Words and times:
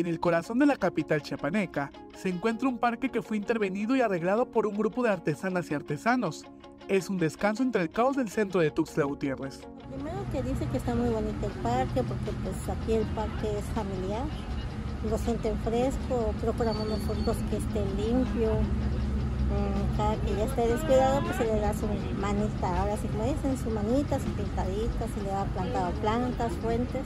En 0.00 0.06
el 0.06 0.20
corazón 0.20 0.58
de 0.58 0.66
la 0.66 0.76
capital 0.76 1.22
chiapaneca 1.22 1.90
se 2.14 2.28
encuentra 2.28 2.68
un 2.68 2.76
parque 2.76 3.08
que 3.08 3.22
fue 3.22 3.38
intervenido 3.38 3.96
y 3.96 4.02
arreglado 4.02 4.44
por 4.44 4.66
un 4.66 4.76
grupo 4.76 5.02
de 5.02 5.08
artesanas 5.08 5.70
y 5.70 5.74
artesanos. 5.74 6.44
Es 6.86 7.08
un 7.08 7.16
descanso 7.16 7.62
entre 7.62 7.80
el 7.80 7.88
caos 7.88 8.14
del 8.14 8.28
centro 8.28 8.60
de 8.60 8.70
Tuxtla 8.70 9.04
Gutiérrez. 9.04 9.62
Primero 9.88 10.18
que 10.30 10.42
dice 10.42 10.68
que 10.70 10.76
está 10.76 10.94
muy 10.94 11.08
bonito 11.08 11.46
el 11.46 11.52
parque 11.62 12.02
porque 12.02 12.30
pues 12.44 12.68
aquí 12.68 12.92
el 12.92 13.06
parque 13.14 13.58
es 13.58 13.64
familiar, 13.74 14.26
lo 15.08 15.16
sienten 15.16 15.56
fresco, 15.60 16.34
procuramos 16.42 16.86
nosotros 16.86 17.38
que 17.48 17.56
esté 17.56 17.82
limpio, 17.96 18.52
mm, 18.52 19.96
cada 19.96 20.16
que 20.16 20.36
ya 20.36 20.44
esté 20.44 20.68
descuidado 20.68 21.22
pues 21.22 21.36
se 21.36 21.44
le 21.44 21.58
da 21.58 21.72
su 21.72 21.86
manita, 22.20 22.82
ahora 22.82 22.98
sí 22.98 23.08
como 23.08 23.24
dicen, 23.24 23.56
su 23.56 23.70
manita, 23.70 24.18
su 24.20 24.26
pintadita, 24.32 25.06
se 25.08 25.22
le 25.22 25.32
ha 25.32 25.44
plantado 25.46 25.90
plantas, 26.02 26.52
fuentes 26.60 27.02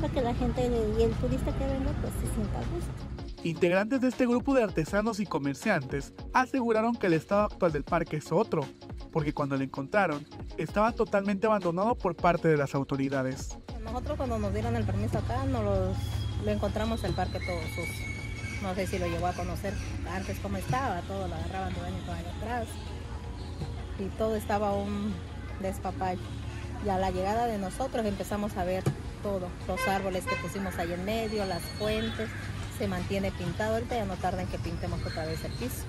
para 0.00 0.12
que 0.12 0.20
la 0.22 0.34
gente 0.34 0.70
y 0.98 1.02
el 1.02 1.12
turista 1.12 1.52
que 1.56 1.66
venga 1.66 1.92
pues 2.00 2.12
se 2.14 2.34
sienta 2.34 2.58
a 2.58 2.64
gusto. 2.74 3.12
Integrantes 3.44 4.00
de 4.00 4.08
este 4.08 4.26
grupo 4.26 4.54
de 4.54 4.62
artesanos 4.62 5.18
y 5.18 5.26
comerciantes 5.26 6.12
aseguraron 6.32 6.94
que 6.94 7.08
el 7.08 7.14
estado 7.14 7.42
actual 7.42 7.72
del 7.72 7.82
parque 7.82 8.16
es 8.18 8.30
otro, 8.30 8.64
porque 9.10 9.34
cuando 9.34 9.56
lo 9.56 9.64
encontraron 9.64 10.24
estaba 10.58 10.92
totalmente 10.92 11.46
abandonado 11.46 11.96
por 11.96 12.14
parte 12.14 12.48
de 12.48 12.56
las 12.56 12.74
autoridades. 12.74 13.58
Nosotros 13.82 14.16
cuando 14.16 14.38
nos 14.38 14.52
dieron 14.52 14.76
el 14.76 14.84
permiso 14.84 15.18
acá 15.18 15.44
nos 15.44 15.64
lo 16.44 16.50
encontramos 16.50 17.02
el 17.04 17.14
parque 17.14 17.40
todo 17.40 17.60
sucio. 17.74 18.06
No 18.62 18.74
sé 18.76 18.86
si 18.86 18.98
lo 18.98 19.08
llegó 19.08 19.26
a 19.26 19.32
conocer 19.32 19.74
antes 20.08 20.38
cómo 20.38 20.56
estaba, 20.56 21.00
todo 21.02 21.26
lo 21.26 21.34
agarraban 21.34 21.74
de 21.74 21.80
año 21.80 22.12
año 22.12 22.36
atrás 22.38 22.68
y 23.98 24.04
todo 24.16 24.36
estaba 24.36 24.72
un 24.72 25.12
despapay. 25.60 26.16
Y 26.86 26.88
a 26.88 26.98
la 26.98 27.10
llegada 27.10 27.46
de 27.46 27.58
nosotros 27.58 28.06
empezamos 28.06 28.56
a 28.56 28.64
ver 28.64 28.84
todo, 29.22 29.48
los 29.68 29.88
árboles 29.88 30.24
que 30.24 30.36
pusimos 30.36 30.76
ahí 30.78 30.92
en 30.92 31.04
medio, 31.04 31.44
las 31.44 31.62
fuentes, 31.78 32.28
se 32.78 32.88
mantiene 32.88 33.30
pintado, 33.32 33.74
ahorita 33.74 33.96
ya 33.96 34.04
no 34.04 34.16
tarda 34.16 34.42
en 34.42 34.48
que 34.48 34.58
pintemos 34.58 35.00
otra 35.06 35.24
vez 35.24 35.44
el 35.44 35.52
piso. 35.52 35.84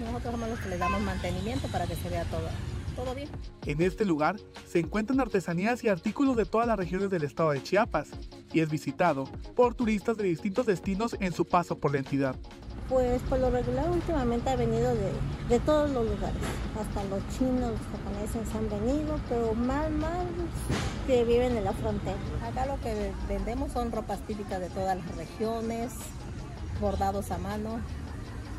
Nosotros 0.00 0.32
somos 0.32 0.48
los 0.48 0.58
que 0.60 0.68
le 0.68 0.78
damos 0.78 1.00
mantenimiento 1.00 1.68
para 1.68 1.86
que 1.86 1.96
se 1.96 2.08
vea 2.08 2.24
todo, 2.24 2.48
todo 2.94 3.14
bien. 3.14 3.28
En 3.64 3.80
este 3.80 4.04
lugar 4.04 4.36
se 4.66 4.80
encuentran 4.80 5.20
artesanías 5.20 5.82
y 5.84 5.88
artículos 5.88 6.36
de 6.36 6.44
todas 6.44 6.66
las 6.66 6.78
regiones 6.78 7.10
del 7.10 7.24
estado 7.24 7.50
de 7.50 7.62
Chiapas 7.62 8.08
y 8.52 8.60
es 8.60 8.70
visitado 8.70 9.24
por 9.54 9.74
turistas 9.74 10.16
de 10.16 10.24
distintos 10.24 10.66
destinos 10.66 11.16
en 11.20 11.32
su 11.32 11.44
paso 11.44 11.78
por 11.78 11.92
la 11.92 11.98
entidad. 11.98 12.36
Pues 12.88 13.20
por 13.22 13.40
lo 13.40 13.50
regular 13.50 13.90
últimamente 13.90 14.48
ha 14.48 14.56
venido 14.56 14.94
de, 14.94 15.12
de 15.48 15.58
todos 15.60 15.90
los 15.90 16.04
lugares, 16.04 16.36
hasta 16.80 17.02
los 17.04 17.20
chinos, 17.36 17.72
los 17.72 17.80
japoneses 17.90 18.54
han 18.54 18.70
venido, 18.70 19.18
pero 19.28 19.54
más, 19.54 19.90
más 19.90 20.24
que 21.08 21.24
viven 21.24 21.56
en 21.56 21.64
la 21.64 21.72
frontera. 21.72 22.16
Acá 22.46 22.66
lo 22.66 22.80
que 22.80 23.12
vendemos 23.28 23.72
son 23.72 23.90
ropas 23.90 24.20
típicas 24.20 24.60
de 24.60 24.70
todas 24.70 24.96
las 24.96 25.16
regiones, 25.16 25.94
bordados 26.80 27.32
a 27.32 27.38
mano, 27.38 27.80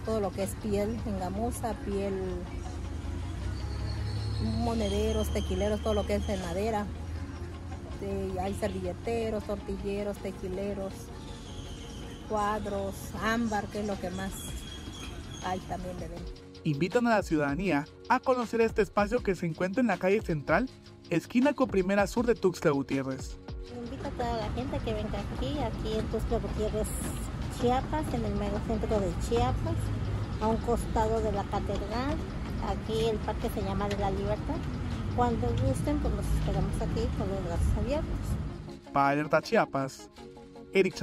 todo 0.06 0.20
lo 0.20 0.32
que 0.32 0.44
es 0.44 0.56
piel 0.62 0.98
en 1.06 1.20
gamuza, 1.20 1.74
piel, 1.86 2.14
monederos, 4.42 5.30
tequileros, 5.30 5.82
todo 5.82 5.94
lo 5.94 6.06
que 6.06 6.16
es 6.16 6.28
de 6.28 6.38
madera. 6.38 6.86
hay 8.42 8.54
servilleteros, 8.56 9.44
tortilleros, 9.44 10.18
tequileros, 10.18 10.94
cuadros, 12.30 12.96
ámbar, 13.24 13.66
que 13.68 13.82
es 13.82 13.88
lo 13.88 14.00
que 14.00 14.10
más 14.12 14.32
hay 15.46 15.60
también 15.62 15.98
de 16.00 16.08
venta. 16.08 16.32
Invitan 16.64 17.08
a 17.08 17.12
la 17.12 17.24
ciudadanía 17.24 17.86
a 18.10 18.20
conocer 18.20 18.62
este 18.62 18.82
espacio 18.82 19.24
que 19.24 19.36
se 19.36 19.46
encuentra 19.46 19.82
en 19.82 19.88
la 19.88 19.98
calle 19.98 20.22
central, 20.22 20.70
esquina 21.10 21.54
con 21.54 21.70
primera 21.70 22.08
sur 22.08 22.26
de 22.26 22.36
Tuxtla 22.36 22.72
Gutiérrez. 22.72 23.38
Invito 23.76 24.08
a 24.08 24.12
toda 24.12 24.38
la 24.38 24.52
gente 24.54 24.80
que 24.80 24.94
venga 24.94 25.20
aquí, 25.20 25.58
aquí 25.60 25.98
en 25.98 26.06
Tuxtla 26.08 26.40
Gutiérrez, 26.40 26.88
Chiapas, 27.62 28.14
en 28.14 28.26
el 28.26 28.36
mero 28.36 28.60
centro 28.68 29.00
de 29.00 29.14
Chiapas, 29.28 29.76
a 30.42 30.48
un 30.48 30.58
costado 30.58 31.22
de 31.22 31.32
la 31.32 31.44
catedral. 31.46 32.16
Aquí 32.68 33.06
el 33.06 33.18
parque 33.18 33.50
se 33.50 33.62
llama 33.62 33.88
de 33.88 33.98
la 33.98 34.12
Libertad. 34.12 34.58
Cuando 35.16 35.48
gusten, 35.66 36.00
pues 36.00 36.14
los 36.14 36.26
esperamos 36.26 36.76
aquí 36.76 37.08
con 37.18 37.30
los 37.30 37.44
brazos 37.46 37.78
abiertos. 37.78 38.92
Para 38.94 39.10
Alerta 39.10 39.42
Chiapas, 39.42 40.10
Eric. 40.74 40.96